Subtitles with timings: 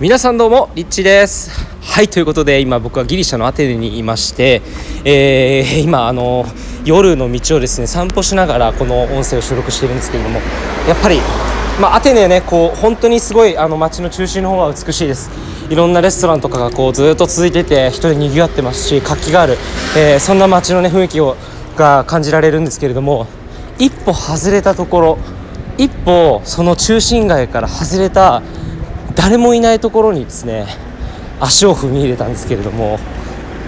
[0.00, 1.50] 皆さんどうもリッチです。
[1.82, 4.62] はいということで今僕はギリシャのアテネにいまして、
[5.04, 6.44] えー、今あの
[6.84, 10.38] 夜の道をですね散歩しながらこの音声を収録しているんですけれども
[10.86, 11.18] やっぱり、
[11.80, 15.30] まあ、アテネねこう本当にすごいあの街の中心の方は美しいです。
[15.68, 19.54] いろんなレストランとかがこうずっと続いてて人でにぎわってますし活気がある、
[19.96, 21.36] えー、そんな街のね雰囲気を
[21.76, 23.26] が感じられるんですけれども
[23.80, 25.18] 一歩外れたところ
[25.76, 28.42] 一歩その中心街から外れた
[29.18, 30.66] 誰もいないところにですね
[31.40, 32.98] 足を踏み入れたんですけれども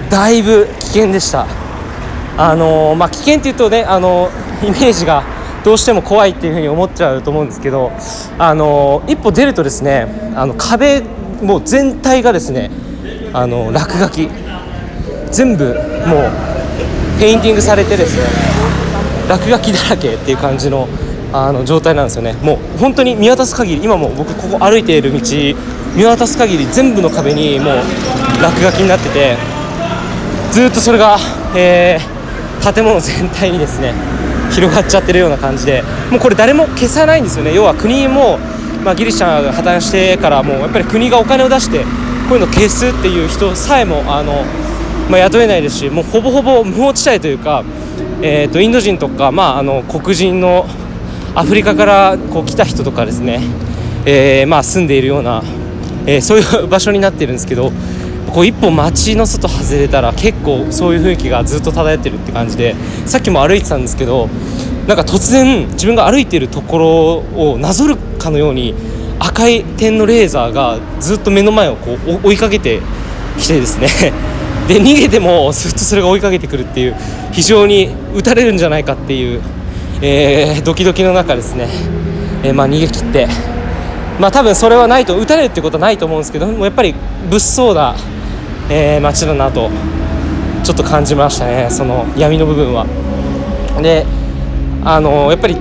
[0.08, 1.46] だいぶ危険でした。
[2.38, 4.30] あのまあ、危険っていうとねあの
[4.62, 5.22] イメージが
[5.62, 7.92] どうしても怖いっていうふうに思っちゃうと思うんですけど
[8.38, 11.02] あの一歩出るとですねあの壁
[11.42, 12.70] もう全体がですね
[13.34, 14.28] あの落書き。
[15.30, 18.24] 全部もうペインティングされてですね
[19.28, 20.88] 落書きだらけっていう感じの
[21.32, 22.34] あの状態なんですよね。
[22.42, 25.20] もう本当に見渡す限り今も僕ここ歩いている道
[25.96, 27.74] 見渡す限り全部の壁にもう
[28.42, 29.36] 落書きになってて
[30.52, 31.18] ずっとそれが、
[31.56, 33.92] えー、建物全体にですね
[34.50, 37.54] 広がっちゃってるような感じでもうこれ誰も消さないんですよね。
[37.54, 38.38] 要は国も、
[38.84, 41.84] まあ、ギリシャが破綻してからもうやっぱり国がお金を出して
[42.28, 44.44] こういうの消すっていう人さえもあの、
[45.08, 47.64] まあ、雇えないですしもうほぼほぼ無法地帯というか、
[48.22, 50.66] えーとインド人とか、まあ、あの黒人の
[51.34, 53.40] アフリカからこう来た人とかですね、
[54.04, 55.42] えー、まあ住んでいるような、
[56.06, 57.70] えー、そういう場所になってるんですけど
[58.32, 62.74] こう一歩街の外外れたら結構そういう雰囲気がずっと漂ってるって感じで
[63.06, 64.28] さっきも歩いてたんですけど
[64.86, 68.74] なんか突然自分が歩いているところをなぞるかのように
[69.18, 72.80] 赤い点のレーザーがずっと目の前をこう追いかけて
[73.38, 73.88] きてですね。
[74.66, 76.94] で逃げてもずっとそれが追いかけてくるっていう
[77.32, 79.42] 非常に撃たれるんじゃないかっていう
[80.02, 81.68] えー、ドキドキの中ですね、
[82.42, 83.28] えー、まあ、逃げ切って、
[84.18, 86.94] まあ、多分それはないと打たれるってことはないと思うんですけどもやっぱり
[87.28, 87.94] 物騒な、
[88.70, 89.70] えー、街だなと
[90.64, 91.68] ちょっと感じましたね。
[91.70, 92.86] その闇の部分は。
[93.82, 94.04] で
[94.84, 95.56] あのやっぱり、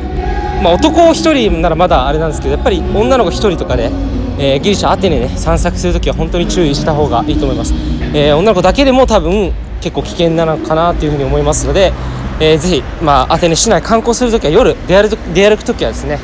[0.64, 3.92] まあ、男1人ならまだあれなんですけどやっぱり女の子1人とかで、
[4.38, 7.74] えー、ギリシャアテネね散策するときは本当に注意した方がいいと思います、
[8.14, 11.94] え、女の子だけでも多分結構危険なのかなというふうに思いますので、
[12.40, 16.20] えー、ぜひ、まあ、アテネ市内観光するときは夜出歩出歩くときはですね、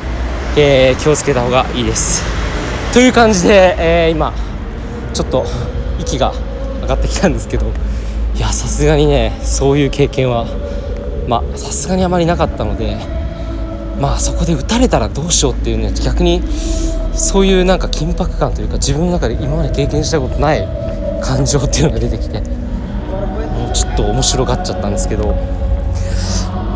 [0.56, 2.22] えー、気をつけた方がいいです。
[2.92, 4.32] という感じで、えー、今
[5.12, 5.44] ちょっと
[5.98, 6.32] 息が
[6.82, 7.66] 上がってきたんですけど
[8.34, 10.46] いやさすがにねそういう経験は
[11.28, 12.96] まあさすがにあまりなかったので
[14.00, 16.42] まあそこで撃たれたらどうしようっていうね逆に
[17.14, 20.66] そういうなんか緊迫感というか自分の中で今まで経験したことない
[21.22, 22.42] 感情っていうのが出てきて
[23.76, 25.34] ちょっと面白がっちゃったんですけど。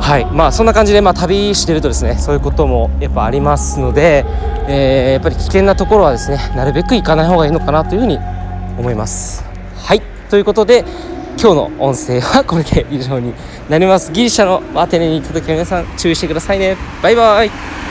[0.00, 0.26] はい。
[0.26, 4.24] まあそんな感じで、まあ、旅してるとですねそういうこともやっぱありますので、
[4.66, 8.18] えー、やっぱり危険なところはですねなるべく行かない方がいいのかなというふうに
[8.78, 9.44] 思います。
[9.76, 10.02] はい。
[10.28, 10.84] ということで
[11.40, 13.34] 今日の音声はこれで以上に
[13.68, 14.10] なります。
[14.12, 16.76] ギリシャのアテネに行った時は皆さん注意してくださいね。
[17.02, 17.89] バイバイ。